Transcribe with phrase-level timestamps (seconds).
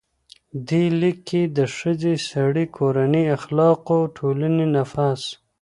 [0.67, 5.21] دې لیک کې د ښځې، سړي، کورنۍ، اخلاقو، ټولنې، نفس،